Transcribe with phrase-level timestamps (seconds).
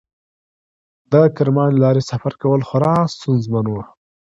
[1.11, 3.75] د کرمان له لارې سفر کول خورا ستونزمن و.